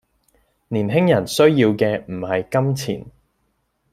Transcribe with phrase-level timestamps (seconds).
[0.69, 3.05] 年輕人需要嘅唔係金錢